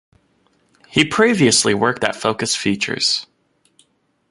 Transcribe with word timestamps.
He 0.87 1.05
previously 1.05 1.75
worked 1.75 2.03
at 2.03 2.15
Focus 2.15 2.55
Features. 2.55 3.27